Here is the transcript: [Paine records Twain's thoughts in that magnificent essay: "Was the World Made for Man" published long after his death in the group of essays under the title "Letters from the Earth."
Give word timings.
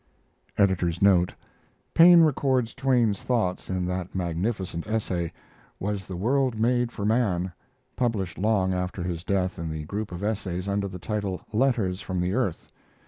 [Paine 1.93 2.21
records 2.23 2.73
Twain's 2.73 3.21
thoughts 3.21 3.69
in 3.69 3.85
that 3.85 4.15
magnificent 4.15 4.87
essay: 4.87 5.31
"Was 5.79 6.07
the 6.07 6.15
World 6.15 6.59
Made 6.59 6.91
for 6.91 7.05
Man" 7.05 7.53
published 7.95 8.39
long 8.39 8.73
after 8.73 9.03
his 9.03 9.23
death 9.23 9.59
in 9.59 9.69
the 9.69 9.85
group 9.85 10.11
of 10.11 10.23
essays 10.23 10.67
under 10.67 10.87
the 10.87 10.97
title 10.97 11.41
"Letters 11.53 12.01
from 12.01 12.19
the 12.19 12.33
Earth." 12.33 12.71